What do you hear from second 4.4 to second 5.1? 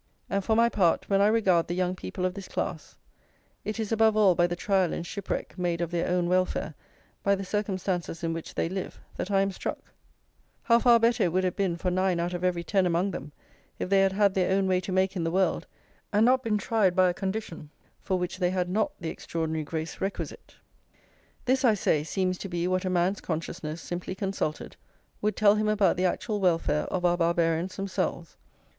the trial and